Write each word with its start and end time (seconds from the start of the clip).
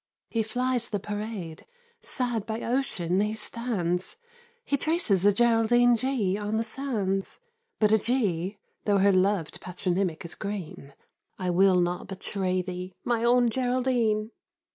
He 0.31 0.41
flies 0.41 0.89
the 0.89 0.99
parade, 0.99 1.63
sad 2.01 2.47
by 2.47 2.61
ocean 2.61 3.19
he 3.19 3.35
stands, 3.35 4.17
He 4.65 4.75
traces 4.75 5.27
a 5.27 5.31
"Geraldine 5.31 5.95
G" 5.95 6.39
on 6.39 6.57
the 6.57 6.63
sands. 6.63 7.39
But 7.79 7.91
a 7.91 7.99
G, 7.99 8.57
tho' 8.85 8.97
her 8.97 9.11
lov'd 9.13 9.61
patronymic 9.61 10.25
is 10.25 10.33
Green, 10.33 10.95
"I 11.37 11.51
will 11.51 11.79
not 11.79 12.07
betray 12.07 12.63
thee, 12.63 12.95
my 13.03 13.23
own 13.23 13.49
Geraldine." 13.51 14.31